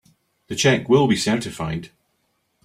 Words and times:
The 0.47 0.55
check 0.55 0.89
will 0.89 1.05
be 1.07 1.15
certified. 1.15 1.91